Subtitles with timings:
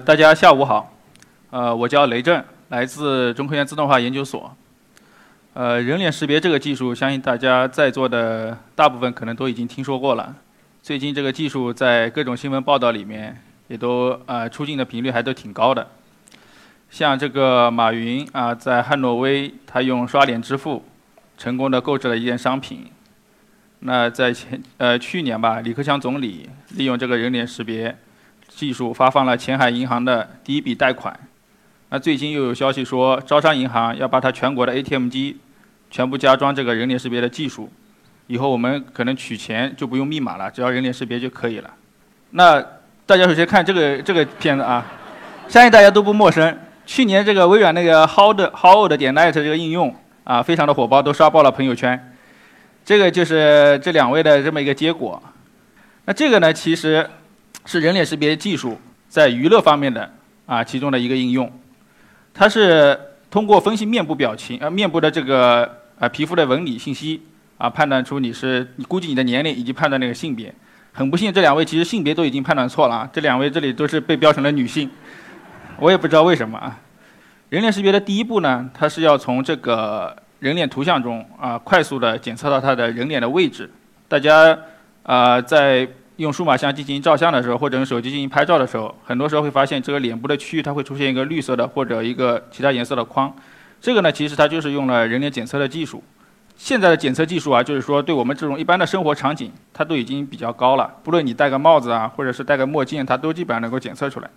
[0.00, 0.92] 大家下午好，
[1.50, 4.54] 呃，我叫雷震，来自中科院自动化研究所。
[5.54, 10.34] 呃，人脸识别这个技术，相信大家在座的大部分可能都已经听说过了。
[10.82, 15.86] 最近这个技术在各种新闻报道里面也都呃出镜的频率还都挺高的。
[16.90, 20.84] 像这个马云啊，在汉诺威，他用刷脸支付
[21.38, 22.86] 成功的购置了一件商品。
[23.80, 27.96] 那在前呃去年吧，李克强总理利用这个人脸识别。
[28.56, 31.14] 技术发放了前海银行的第一笔贷款，
[31.90, 35.36] 那最近又有消息说，招商银行要把它全国的 ATM 机
[35.90, 37.70] 全部加装这个人脸识别的技术，
[38.28, 41.70] 以后我们可能取钱就不用密码了，只要人脸识别就可以了。
[42.30, 42.58] 那
[43.04, 44.86] 大家首先看这个这个片子啊，
[45.46, 46.58] 相信大家都不陌生。
[46.86, 52.14] 去年这个微软那个 How 的 How 的点 Net 这个应用啊，非常的火爆，都刷爆了朋友圈。
[52.86, 55.22] 这个就是这两位的这么一个结果。
[56.06, 57.06] 那这个呢，其实。
[57.66, 58.78] 是人脸识别技术
[59.08, 60.08] 在娱乐方面的
[60.46, 61.52] 啊其中的一个应用，
[62.32, 67.20] 它是通过分析面部表情呃面部的这个啊皮肤的纹理信息
[67.58, 70.54] 啊判断出你是你估计你的年龄以及判断那个性别。
[70.92, 74.88] 很不幸，这两位其实性别都已经判断错了啊，这两位这里都是被标成了女性，
[75.78, 76.78] 我也不知道为什么啊。
[77.50, 83.68] 人脸识别的第一步呢，它是要从这个人脸图像中啊快速的检测到他的人脸的位置。
[84.06, 84.56] 大家
[85.02, 85.88] 啊在。
[86.16, 93.34] 用数码相机进行照相的时候，或者用手机进行拍照的时候，很多时候会发现这个脸部的区域它会出现一个绿色的或者一个其他颜色的框。
[93.80, 96.02] 这个呢，其实它就是用了人脸检测的技术。
[96.56, 100.90] 现在的检测技术啊，就是说对我们这种一般的生活场景，它都已经比较高了。
[101.04, 104.30] 不论你戴个帽子啊，或者是戴个墨镜，它都基本上能够检测出来。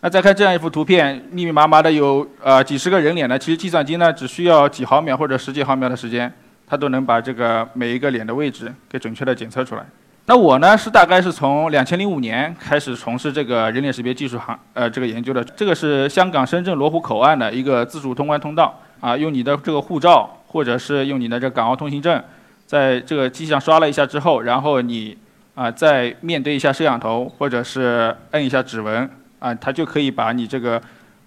[0.00, 6.32] 那再看这样一幅图片，密密麻麻的有呃几十个人脸呢，其实计算机呢只需要几毫秒或者十几毫秒的时间，
[6.66, 9.84] 它都能把这个每一个脸的位置给准确的检测出来。
[10.26, 15.42] 那我呢是大概是从两千零五年开始从事这个人脸识别技术行呃这个研究的。
[15.42, 22.22] 这个是香港深圳罗湖口岸的一个自主通关通道啊，用你的这个护照或者是用你的这港澳通行证，
[22.66, 25.18] 在这个机器上刷了一下之后，然后你
[25.56, 29.10] 啊再面对一下摄像头或者是摁一下指纹
[29.40, 30.80] 啊，它就可以把你这个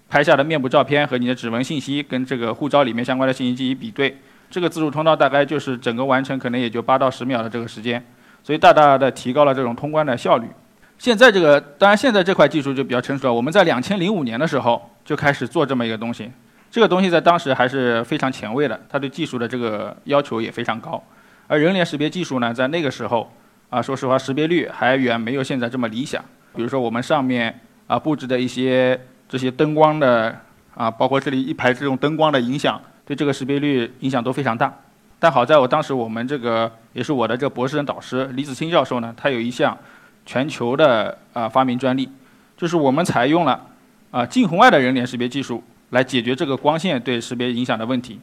[0.08, 4.16] 拍下的面部照片和你的指纹信息跟这个护照里面相关的信息进行比对。
[4.48, 8.02] 这个自主通道大概就是整个完成可能也就八到十秒的这个时间。
[8.46, 10.46] 所以大大的提高了这种通关的效率。
[10.98, 13.34] 现在这个，当然现在这块技术就比较成熟了。
[13.34, 16.30] 我们在两千零五年的时候就开始做这么一个东西，
[16.70, 21.02] 这个东西在当时还是非常前卫的，它对技术的这个要求也非常高。
[21.48, 23.28] 而人脸识别技术呢，在那个时候
[23.68, 26.24] 啊，说实话识别率还远没有现在这么理想。
[26.54, 27.58] 比如说我们上面
[27.88, 30.32] 啊布置的一些这些灯光的
[30.76, 34.72] 啊，包括这里一排这种灯光的影响，对这个识别率影响都非常大。
[35.18, 39.76] 但好在我当时我们这个也是我的这个博士生导师李子清教授呢，他有一项
[40.26, 42.08] 全球的啊发明专利，
[42.56, 43.66] 就是我们采用了
[44.10, 48.20] 啊近红外的人脸识别技术来解决这个光线对识别影响的问题。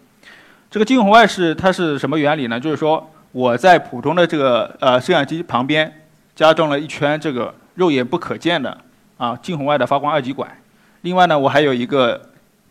[0.69, 2.59] 这个近红外是它是什么原理呢？
[2.59, 6.01] 就是说我在普通的这个呃摄像机旁边
[6.35, 8.77] 加装了一圈这个肉眼不可见的
[9.17, 10.49] 啊近红外的发光二极管，
[11.01, 12.21] 另外呢我还有一个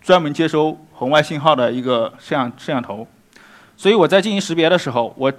[0.00, 3.06] 专门接收红外信号的一个摄像摄像头。
[3.82, 5.32] 所以我在进行识别的时候，我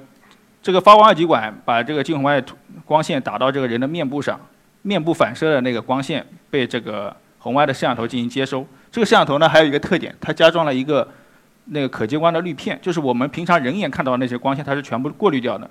[0.61, 2.43] 这个发光二极管把这个近红外
[2.83, 4.37] 光线打到这个人的面部上，
[4.81, 8.67] 面部反射的那个光线被这个红外的摄像头进行接收。
[8.91, 11.07] 这个摄像头呢还有一个特点，它加装了一个
[11.67, 15.69] 那个可见光的滤片，就是我们平常人眼看到的那些光线，它是全部过滤掉的。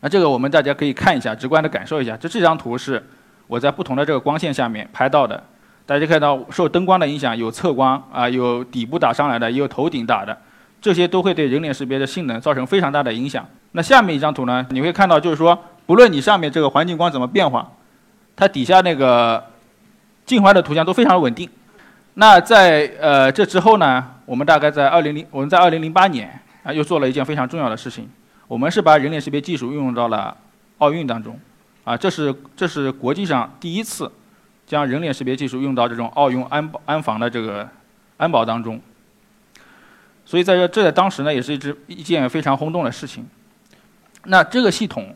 [0.00, 2.16] 那这个我们大家可以看一下，直观的感受一下。
[2.16, 3.04] 这这张图是
[3.46, 5.44] 我在不同的这个光线下面拍到的，
[5.84, 10.34] 大家看到受灯光的影响，有侧光啊，有底部打上来的，也有头顶打的。
[10.80, 13.46] 这些都会对人脸识别的性能造成非常大的影响。
[13.72, 14.66] 那下面一张图呢？
[14.70, 17.70] 你会看到，就是说，不论你上面这个环境光怎么变化，
[18.34, 19.44] 它底下那个
[20.24, 21.48] 进化的图像都非常稳定。
[22.14, 28.08] 那在呃这之后呢，我们大概在二零零我们在二零零八年啊又做了一件非常重要的事情，
[28.48, 30.36] 我们是把人脸识别技术运用到了
[30.78, 31.38] 奥运当中，
[31.84, 34.10] 啊这是这是国际上第一次
[34.66, 37.68] 将人脸识别技术用到这种奥运安保安防的这个
[38.16, 38.80] 安保当中。
[40.30, 43.28] 所以在这，这在当时呢，也是一只一件非常轰动的事情。
[44.26, 45.12] 那这个系统，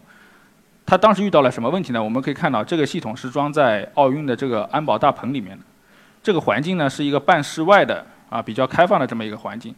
[0.84, 2.02] 它当时遇到了什么问题呢？
[2.02, 5.64] 我们可以看到，这个系统是装在奥运的这个安保大棚里面的。
[6.20, 9.72] 这个环境呢，是一个半室外的啊，比较开放的这么一个环境。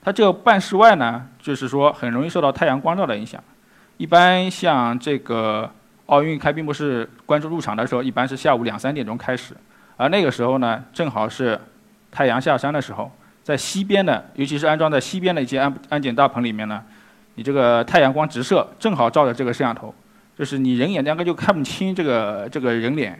[0.00, 3.38] 它这个半室外呢，就是说很容易受到太阳光照的影响。
[3.98, 5.70] 一般像这个
[6.06, 9.54] 奥运开闭幕式观众入场的时候，一般是下午两三点钟开始，
[9.98, 11.60] 而那个时候呢，正好是
[12.10, 13.12] 太阳下山的时候。
[13.48, 16.82] 在西边的，尤其是安装在西边的一些安安检大棚里面呢，
[17.36, 19.94] 你这个太阳光直射，正好照着这个摄像头，
[20.38, 23.18] 就是你人眼压根就看不清这个这个人脸，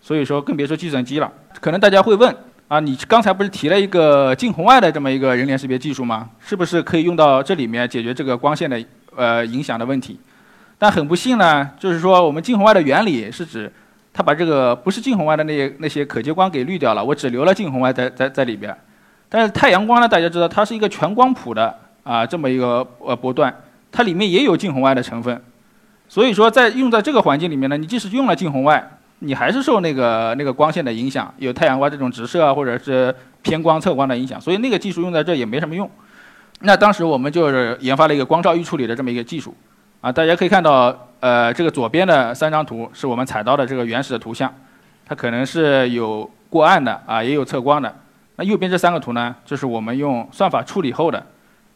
[0.00, 1.28] 所以说更别说计算机了。
[1.60, 2.32] 可能大家会问
[2.68, 6.30] 啊，你刚才不是提了一个近红外的这么一个人脸识别技术吗？
[6.38, 8.80] 是不是可以用到这里面解决这个光线的
[9.16, 10.20] 呃影响的问题？
[10.78, 13.72] 但很不幸呢，就是说我们近红外的原理是指
[14.12, 18.72] 它把这个不是近红外的那些那些可见光给滤掉了，我只留了近红外在在在里边。
[19.34, 23.52] 但是太阳光呢，大家知道它是一个全光谱的啊这么一个呃波段，
[23.90, 25.42] 它里面也有近红外的成分。
[26.08, 28.88] 所以说，在用在这个环境里面呢，你即使用了近红外，
[29.18, 35.90] 你还是受那个那个光线的影响，有太阳光这种直射啊，或者是偏光侧光的影响，所以那个技术用在这也没什么用。
[36.60, 39.52] 那当时我们就是研发了一个光照预处理的这么一个技术，
[40.00, 44.54] 啊，大家可以看到，呃，这个左边的三张图是我们采到的这个原始的图像，
[45.04, 47.92] 它可能是有过暗的啊，也有侧光的。
[48.36, 51.26] 那右边这三个图呢，就是我们用算法处理后的。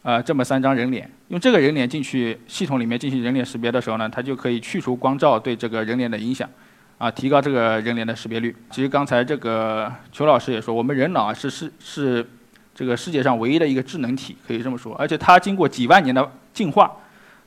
[0.02, 6.48] 呃，这么三张人脸，用这个人脸进去系统里面进行人脸识别的时候呢，它就可以去除光照对这个人脸的影响，
[6.96, 8.54] 啊，提高这个人脸的识别率。
[8.70, 12.26] 其实刚才这个裘老师也说，我们人脑啊是是是
[12.74, 14.94] 这个世界上唯一的一个智能体，可以这么说。
[14.94, 16.90] 而且它经过几万年的进化，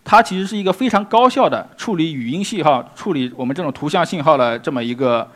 [0.04, 5.28] 它其实是一个非常高效的处理语音信号、处理我们这种图像信号的这么一个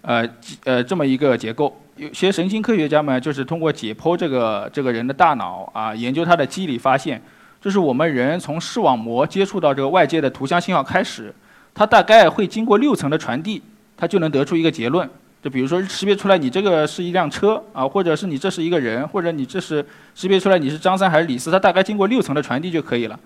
[0.00, 0.26] 呃
[0.64, 1.78] 呃这么一个结构。
[1.96, 7.20] 有些神经科学家们就是通过解剖这个这个人的大脑啊，研究他的机理，发现，
[7.60, 11.34] 就是我们人从视网膜接触到这个外界的图像信号开始，
[11.74, 13.62] 它大概会经过六层的传递，
[13.96, 15.08] 它就能得出一个结论。
[15.42, 19.84] 就比如说识别出来你这个是一辆车啊，或者是你这是一个人，或者你这是
[20.14, 23.18] 识别出来你是张三还是李四，它大概经过六层的传递就可以了。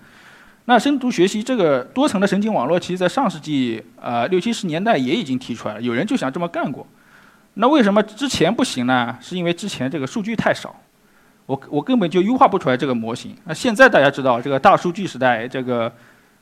[0.65, 6.85] 那深度学习这个多层的神经网络，其实在上世纪呃六七十年代也已经提出来了，有人就想这么干过。
[7.59, 9.17] 那为什么之前不行呢？
[9.19, 10.75] 是因为之前这个数据太少，
[11.47, 13.35] 我我根本就优化不出来这个模型。
[13.45, 15.91] 那现在大家知道，这个大数据时代，这个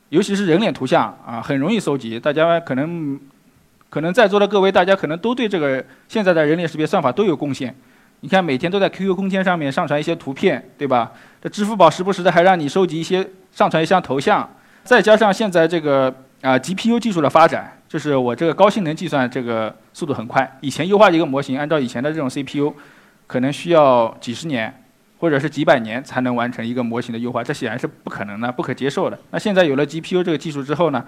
[0.09, 2.19] 尤其是人脸图像啊，很容易搜集。
[2.19, 3.17] 大家可能
[3.89, 7.73] 可能在座的各位，大家可能都对这个现在的人脸识别算法都有贡献。
[8.19, 11.13] 你看，每天都在 QQ 空间上面上传一些图片，对吧？
[11.41, 14.49] 这支付宝时不时的还让你收集一些，上传一张头像。
[14.83, 17.71] 再加上现在这个啊 GPU 技术的发展。
[17.95, 20.57] 就是我这个高性能计算，这个速度很快。
[20.59, 22.75] 以前优化一个模型，按照以前的这种 CPU，
[23.25, 24.83] 可能需要几十年，
[25.17, 29.17] 或者是几百年才能完成一个模型的优化，这显然是不可能的、不可接受的。
[29.31, 31.05] 那现在有了 GPU 这个技术之后呢，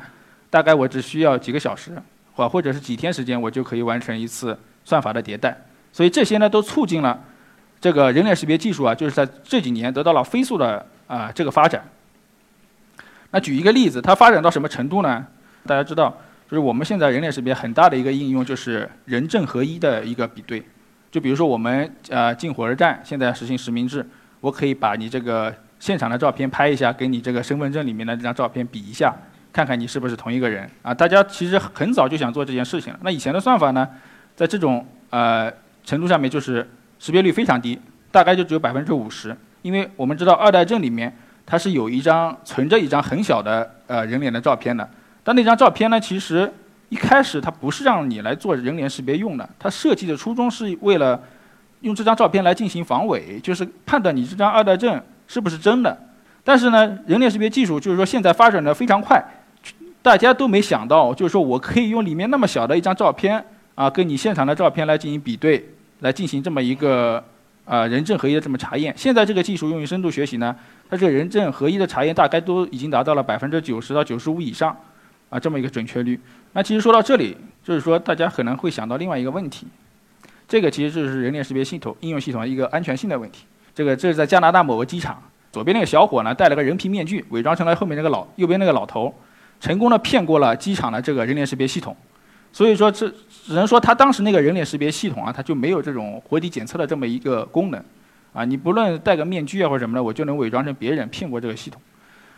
[0.50, 1.92] 大概我只需要几个小时，
[2.36, 5.58] 或或者是几天时间，我就可以完成一次算法的迭代。
[5.92, 7.22] 所以这些呢，都促进了
[7.82, 11.84] 这个人脸识别技术啊，就是在这几年得到了飞速的啊这个发展。
[13.32, 15.28] 那举一个例子，它发展到什么程度呢？
[15.66, 16.18] 大家知道。
[16.50, 20.64] 就是我们现在人脸识别很大的一个应用，就是人证合一的一个比对。
[21.12, 24.06] 就比如说我们呃进火车站，现在实行实名制，
[24.40, 29.14] 我可以把你这个现场的照片拍一下，给你这个身份证里面的这张照片比一下，
[29.52, 30.94] 看看你是不是同一个人啊。
[30.94, 33.00] 大家其实很早就想做这件事情了。
[33.04, 33.88] 那以前的算法呢，
[34.36, 35.52] 在这种呃
[35.84, 36.66] 程度上面就是
[37.00, 37.78] 识别率非常低，
[38.10, 39.36] 大概就只有百分之五十。
[39.64, 41.14] 因为我们知道二代证里面
[41.46, 44.88] 它是有一张存着一张很小的呃人脸的照片的。
[45.28, 46.00] 但那张照片呢？
[46.00, 46.50] 其实
[46.88, 51.22] 一开始它不是让你来做人脸识别用的，它设计的初衷是为了
[51.82, 55.98] 用这张照片来进行防伪，就是判断你这张二代证是不是真的。
[56.46, 59.22] 但是呢，人脸识别技术就是说现在发展的非常快，
[60.02, 63.44] 大家都没想到，就是说我可以用里面那么小的一张照片
[63.76, 65.68] 啊，跟你现场的照片来进行比对，
[66.00, 67.22] 来进行这么一个
[67.66, 68.94] 啊人证合一的这么查验。
[68.96, 70.56] 现在这个技术用于深度学习呢，
[70.90, 74.74] 它这个人证合一的查验大概都已经达到了百分之九十到九十五以上。
[75.30, 76.20] 啊，这么一个准确率。
[76.54, 79.68] 那其实说到这里，就是说大家可能会想到另外一个问题，
[80.48, 83.46] 这个其实就是人脸识别系统应用系统一个安全性的问题。
[83.76, 89.14] 这个这是在加拿大某个机场，左边那个小伙呢戴了个人皮面具，伪装成了后面那个老右边那个老头，
[89.60, 91.96] 成功的骗过了机场的这个人脸识别系统。
[92.54, 97.84] 所以说这只能说他当时那个人脸识别系统啊，它就没有这种活体检测的这么一个功能。
[98.34, 101.82] 啊，你不论戴个面具啊或者什么的，我就能伪装成别人骗过这个系统。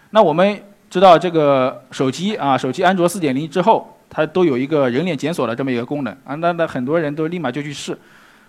[0.10, 0.60] 那我们。
[0.90, 6.34] 知道这个手机啊，手机安卓四点零之后，它都有一个人脸检索的这么一个功能啊。
[6.36, 7.96] 那那很多人都立马就去试。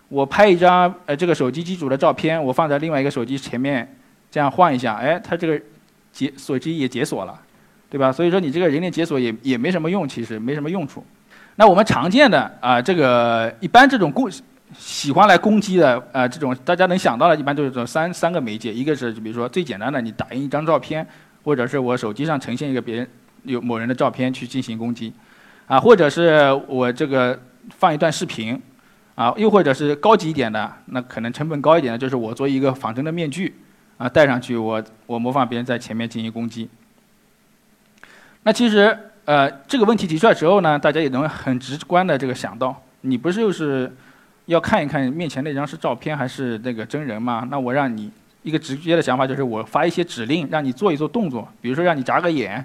[0.08, 3.96] 我拍一张呃这个手机机主的照片，我放在另外一个手机前面，
[4.30, 5.60] 这样晃一下，哎，它这个
[6.12, 7.38] 解手机也解锁了，
[7.90, 8.10] 对吧？
[8.10, 11.04] 所以说你这个人脸解锁也也没什么用，其实没什么用处。
[11.56, 14.30] 那我们常见的啊，这个一般这种攻
[14.78, 21.06] 喜欢来攻击的啊，这种大家能想到的，一般就是这三三个媒介，一个是比如说最简单的，你打印一张照片。
[21.42, 23.08] 或者是我手机上呈现一个别人
[23.44, 25.12] 有某人的照片去进行攻击，
[25.66, 28.60] 啊，或者是我这个放一段视频，
[29.14, 33.54] 啊，又或者是高级一点的，那可能成本高一点的，就是我做一个仿真的面具，
[33.98, 36.68] 啊，戴上去，我我模仿别人在前面进行攻击。
[38.42, 43.94] 那其实，呃，这个问题提出来之后呢，大家也能很直观的这个想到，你不是就是
[44.46, 47.46] 要看一看面前那张是照片还是那个真人吗？
[47.50, 48.10] 那我让你
[48.42, 52.64] 一个直接的想法就是我发一些指令，让你做一做动作，比如说让你眨个眼，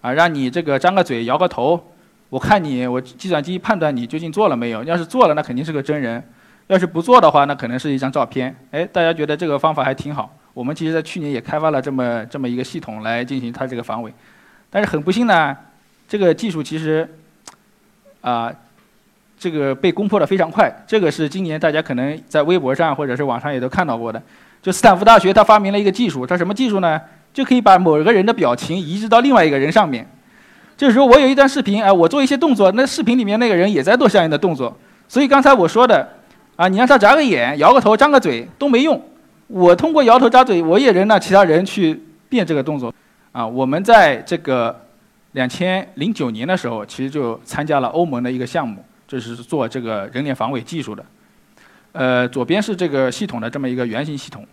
[0.00, 1.92] 啊，让你这个张个嘴、摇个头，
[2.28, 4.82] 我看你，我计算机判断你究竟做了没有。
[4.84, 6.20] 要是做了，那肯定是个真人；
[6.66, 8.54] 要是不做的话，那可能是一张照片。
[8.70, 10.34] 哎，大家觉得这个方法还挺好。
[10.54, 14.12] 我们其实在去年也开发了这么这么一个系统来进行它这个防伪，
[14.70, 15.56] 但是很不幸呢，
[16.08, 17.08] 这个技术其实。
[18.22, 18.54] 啊，
[19.36, 20.72] 这个被攻破的非常快。
[20.86, 24.22] 这个是今年大家可能在微博上或者是网上也都看到过的。
[24.62, 26.98] 就斯坦福大学，他发明了一个技术，他什么技术呢？
[27.34, 30.08] 就可以把某个人的表情移植到另外一个人上面。
[30.76, 34.74] 就是说我有一段视频，哎，我做一些动作，那视频里面那个人也在做相应的动作。
[35.08, 36.08] 所以刚才我说的，
[36.56, 38.98] 啊，你让他眨个眼、摇个头、张个嘴都没用。
[39.48, 42.94] 我通过摇头、张嘴，我也能让其他人去变这个动作。
[43.32, 44.78] 啊，我们在这个。
[45.32, 51.02] 两千零九年的时候，其实就参加了欧盟的一个项目，就是做这个人脸防伪技术的。
[51.92, 54.46] 呃，左边是这个系统的这么一个原型系统，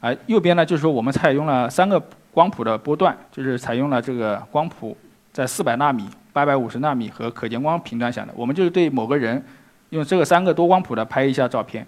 [0.00, 2.00] 啊，右边呢就是说我们采用了三个
[2.32, 4.96] 光谱的波段，就是采用了这个光谱
[5.32, 8.32] 在四百纳米、八百五十纳米和可见光频段下的。
[8.36, 9.44] 我们就是对某个人
[9.90, 11.86] 用这个三个多光谱的拍一下照片，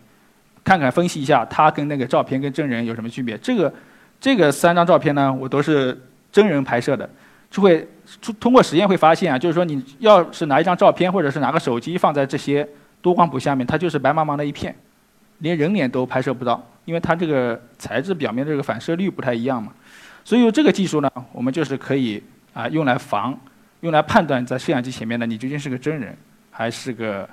[0.65, 3.39] 看看分析一下他跟那个照片跟真人有什么区别。
[3.39, 3.73] 这个
[4.21, 5.97] 这个三张照片呢，我都是
[6.33, 7.09] 真人拍摄的。
[7.51, 7.89] 就会
[8.21, 12.69] 通通过实验会发现啊，就是说你要是拿一张照片或者是拿个手机放在这些
[13.01, 14.75] 多光谱下面，它就是白茫茫的一片，
[15.39, 19.73] 连人脸都拍摄不到，因为它这个材质表面这个反射率不太一样嘛。
[20.25, 23.39] 所以这个技术呢，我们就是可以啊用来防，
[23.81, 26.17] 用来判断在摄像机前面的你究竟是个真人
[26.51, 27.29] 还是个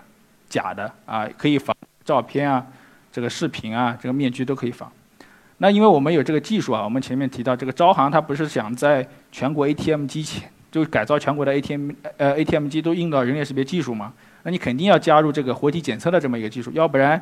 [0.47, 2.65] 假的啊，可以防照片啊、
[3.11, 4.91] 这个视频啊、这个面具都可以防。
[5.57, 14.13] 那因为我们有这个技术啊，我们前面提到这个招行，它不是想在全国 ATM 机前就改造全国的 ATM 呃 ATM 机都用到人脸识别技术嘛？
[14.43, 17.21] 那你肯定要加入这个活体检测的这么一个技术，要不然，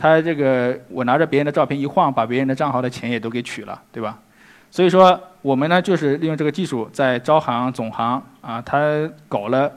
[0.00, 4.18] 他这个我拿着别人的照片一晃，把别人的账号的钱也都给取了，对吧？
[4.70, 9.70] 所以说我们呢就是利用这个技术，在招行、总行啊，他搞了，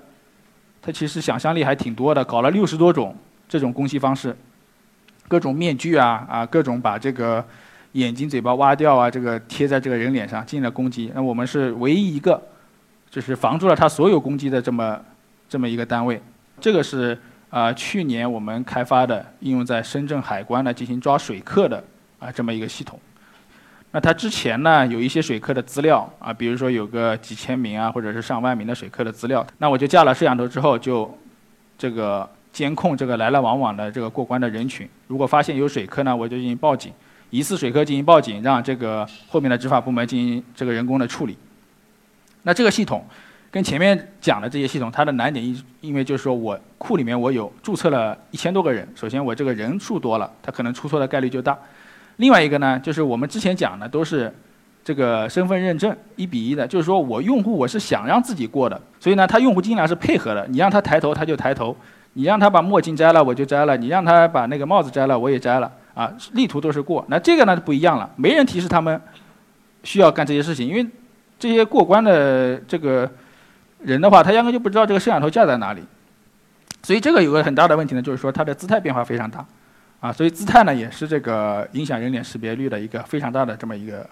[0.82, 3.14] 他其实想象力还挺多的，搞了六十多种
[3.50, 4.34] 这种攻击方式，
[5.28, 7.44] 各种面具啊啊，各种把这个。
[7.94, 11.12] 眼睛、嘴巴挖掉啊，这个贴在这个人脸上进行了攻击。
[11.14, 12.42] 那我们是唯一一个，
[13.08, 15.00] 就是防住了他所有攻击的这么
[15.48, 16.20] 这么一个单位。
[16.60, 17.16] 这个是
[17.54, 21.84] 啊，去年我们开发的，应用在深圳海关呢进行抓水客的
[22.18, 23.00] 啊这么一个系统。
[23.92, 29.46] 那它之前呢有一些水客的资料啊，比如说有个几千名啊，或者是上万名的水客的资料。
[29.60, 31.16] 那我就架了摄像头之后，就
[31.78, 34.90] 这个监控这个来来往往的这个过关的人群。
[35.06, 36.92] 如果发现有水客呢，我就进行报警。
[37.30, 41.38] 疑似水客进行报警，让这个后面的执法部门进行这个人工的处理。
[42.42, 43.06] 那这个系统
[43.54, 51.56] 跟前面讲的这些系统，它的难点因因为就是说我库里面我有注册了一千多个人，首先我这个人数多了，它可能出错的概率就大。
[52.16, 54.34] 另外一个呢，就是我们之前讲的都是
[54.84, 61.78] 这个身份认证一比一的，就是说我用户我是想让自己过的，所以呢，他用户尽量是配合的，你让他抬头他就抬头，
[62.14, 65.72] 你让他把墨镜摘了我就摘了，你让他把那个帽子摘了我也摘了。
[65.94, 69.00] 啊，力图都是过，那这个呢就不一样了，没人提示他们
[69.84, 70.84] 需要干这些事情，因为
[71.38, 73.08] 这些过关的这个
[73.86, 75.82] 人的话，他压根就不知道这个摄像头架在哪里，
[76.82, 79.46] 所以这个有个很大的问题呢，就是说它的姿态变化非常大，
[80.00, 84.08] 啊，所以姿态呢也是这个影响人脸识别率的一个非常大的这么一个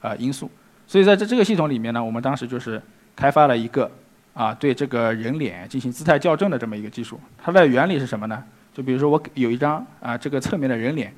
[0.00, 0.50] 啊因素，
[0.86, 2.80] 所以在这这个系统里面呢，我们当时就是
[3.16, 3.90] 开发了一个
[4.32, 8.42] 啊对这个人脸进行姿态校正的这么一个技术，它的原理是什么呢？
[8.72, 11.12] 就比如说我有一张啊这个侧面的人脸。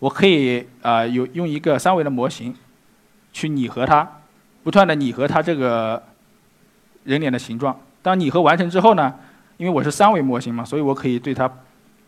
[0.00, 2.54] 我可以啊有用一个三维的模型
[3.32, 4.08] 去拟合它，
[4.62, 6.00] 不断的拟合它这个
[7.08, 7.74] 人脸的形状。
[8.02, 9.12] 当拟合完成之后呢，
[9.56, 11.50] 因为我是三维模型嘛，所以我可以对它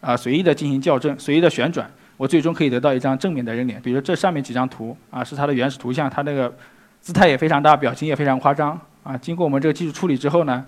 [0.00, 3.80] 啊随意的进行校正，随意的旋转，我最终可以得到一张正面的人脸。
[3.80, 6.54] 比如这上面几张图啊是它的原始图像，它那个
[7.00, 9.16] 姿态也非常大，表情也非常夸张啊。
[9.16, 10.64] 经过我们这个技术处理之后呢，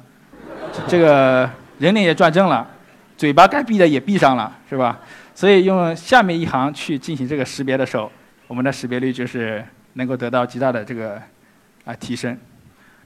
[0.89, 1.49] 这个
[1.79, 2.67] 人脸也转正了，
[3.17, 4.99] 嘴巴该闭的也闭上了，是吧？
[5.35, 8.11] 所以用下面一行去进行这个识别的时候，
[8.49, 11.21] 我们的识别率就是能够得到极大的这个
[11.85, 12.37] 啊提升。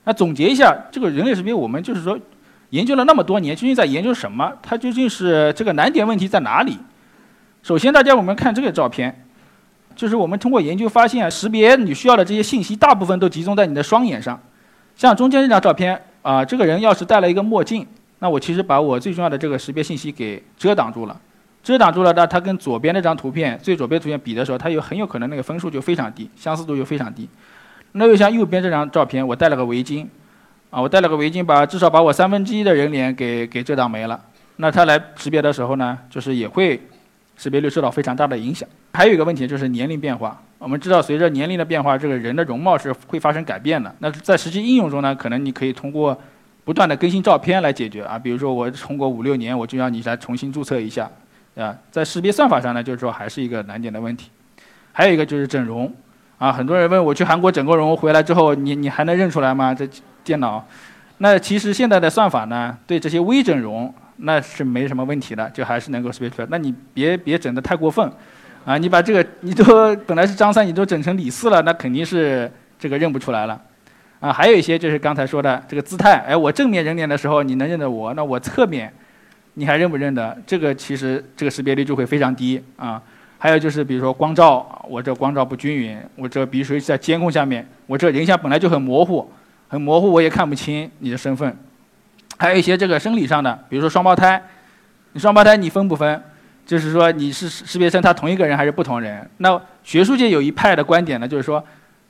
[0.07, 2.17] 那总结一下，这个人脸识别我们就是说
[2.71, 4.53] 研究了那么多年，究竟在研究什么？
[4.63, 6.79] 它究竟是这个难点问题在哪里？
[7.65, 9.27] 首先，大家我们看这个照片，
[9.97, 14.41] 就是我们通过研究发现，识别你需要的这些信息大部分都集中在你的双眼上。
[14.95, 17.85] 像中间这张照片啊，这个人要是戴了一个墨镜，
[18.21, 21.21] 那我其实把我最重要的这个识别信息给遮挡住了。
[21.65, 27.29] 遮挡住了，那它跟左边那张图片最左边图片比的时候，它有很有可能那个分数就非常低，相似度就非常低。
[27.99, 30.07] 那又像右边这张照片，我戴了个围巾，
[30.71, 34.21] 啊，我戴了个围巾，把至少把我三分之一的人脸给给遮挡没了。
[34.57, 36.81] 那它来识别的时候呢，就是也会
[37.37, 38.69] 识别率受到非常大的影响。
[38.93, 40.41] 还有一个问题就是年龄变化。
[40.59, 43.95] 我们知道，随着年龄的变化，这个人的容貌是会发生改变的。
[43.99, 46.19] 那在实际应用中呢，可能你可以通过
[46.65, 48.19] 不断的更新照片来解决啊。
[48.19, 51.11] 比如说，我通过五六年，我就让你来重新注册一下，
[51.57, 54.31] 啊，在识别算法上呢，就是说还是一个难点的问题。
[54.93, 55.95] 还有一个就是整容，
[56.38, 59.75] 啊，很多人问我去韩国整过容回来之后，你你还能认出来吗？
[59.75, 59.88] 这
[60.23, 60.62] 电脑？
[61.19, 66.49] 那其实现在的算法呢，对这些微整容那是没什么问题的，就还是能够识别出来。
[66.50, 68.11] 那你别别整得太过分。
[68.66, 73.59] 啊，你把这个你都本来是张三，你都整成李四了，那肯定是这个认不出来了。
[74.19, 78.93] 啊，还有一些就是刚才说的这个姿态，哎，我正面人脸的时候你能认得我，那我侧面，
[79.55, 80.37] 你还认不认得？
[80.45, 83.00] 这个其实这个识别率就会非常低啊。
[83.47, 89.31] 还有就是比如说光照，我这光照不均匀，我这比如说在监控下面，我这人像本来就很模糊，
[89.69, 91.57] 很模糊，我也看不清你的身份。
[92.38, 94.43] 还有一些这个生理上的，比如说双胞胎，
[95.12, 96.21] 你双胞胎你分不分？
[96.67, 99.25] 就是说，你是识别成他同一个人还是不同人？
[99.37, 101.65] 那学术界有一派的观点呢，就是说，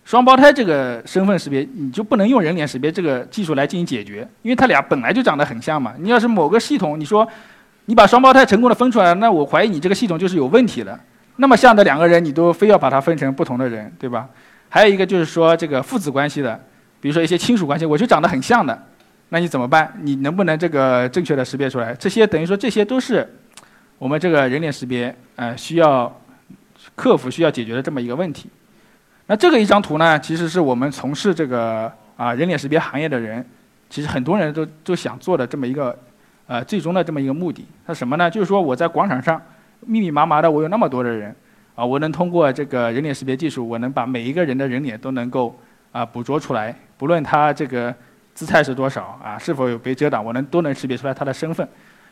[0.07, 5.93] 双胞胎这个身份识别，你就不能用人脸识别这个技术来进行解决，因为他俩本来就长得很像嘛。
[5.99, 7.29] 你要是某个系统，你说
[7.85, 10.99] 你把双胞胎成功的分出来，那我怀疑你这个系统就是有问题的。
[11.37, 14.29] 那么像的两个人，你都非要把它分成不同的人，对吧？
[14.69, 16.61] 还有一个就是说这个父子关系的，
[17.01, 18.87] 比如说一些亲属关系，我就长得很像的，
[19.29, 19.93] 那你怎么办？
[20.03, 21.95] 你能不能这个正确的识别出来？
[21.95, 23.27] 这些等于说这些都是。
[23.99, 26.21] 我们这个人脸识别，呃，需要
[26.95, 28.51] 克服、需要解决的这么一个问题。
[29.27, 33.43] 那这个一张图呢，其实是我们从事这个啊人脸识别行业的人，
[33.89, 35.99] 其实很多人都都想做的这么一个，
[36.47, 37.67] 呃，最终的这么一个目的。
[37.87, 38.31] 它什么呢？
[38.31, 39.41] 就是说我在广场上
[39.87, 41.35] 密密麻麻的，我有那么多的人，
[41.75, 45.59] 啊，我能通过这个人脸识别技术，我能把每一个人的人脸都能够
[45.93, 47.95] 啊捕捉出来，不论他这个
[48.35, 51.67] 姿态是多少啊，是否有被遮挡，我能都能识别出来他的身份。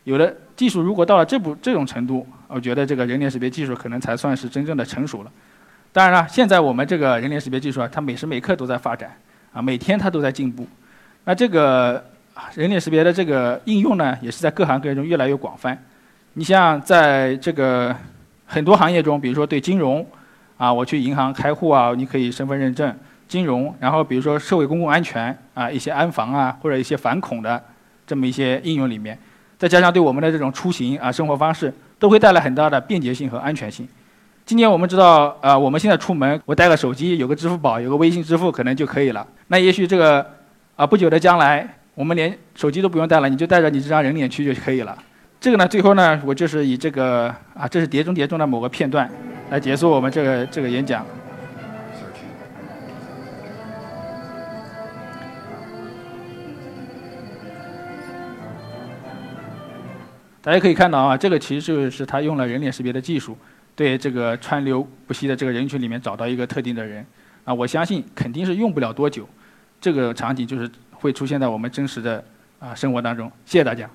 [0.05, 5.31] 有的技术如果到了这步这种程度，我觉得这个人脸识别技术可能才算是真正的成熟了。
[5.93, 9.11] 当然了，现在我们这个人脸识别技术啊，它每时每刻都在发展，
[9.53, 10.67] 啊，每天它都在进步。
[11.25, 12.05] 那这个
[12.55, 15.83] 人脸识别的这个应用呢，也是在各行各业中越来越广泛。
[16.37, 17.95] 你像在这个
[18.45, 20.05] 很多行业中，比如说对金融，
[20.57, 22.93] 啊，我去银行开户啊，你可以身份认证，
[23.29, 27.63] 金融，然后比如说社会公共安全啊，一些安防啊，或者一些反恐的
[28.05, 29.17] 这么一些应用里面。
[29.57, 33.87] 再加上对我们的这种出行啊生活方式，都会带来很大的便捷性和安全性。
[34.45, 39.25] 今年我们知道，呃，我们现在出门，我带个手机，有个支付宝，有个微信支付，可能就可以了。
[39.47, 40.27] 那也许这个，
[40.75, 44.99] 啊，不久的将来，我们连手机都不用带了，你就带着你这张人脸去就可以了。
[45.45, 49.07] 这个呢，最后呢，我就是以这个啊，这是碟中谍中的某个片段，
[49.51, 51.05] 来结束我们这个这个演讲。
[60.41, 63.37] 大家可以看到啊，这个其实就是他用了人脸识别的技术，
[63.77, 67.05] 对这个川流不息的这个人群里面找到一个特定的人，
[67.45, 69.29] 啊，我相信肯定是用不了多久，
[69.79, 72.25] 这个场景就是会出现在我们真实的
[72.59, 73.31] 啊生活当中。
[73.45, 73.87] 谢谢大家。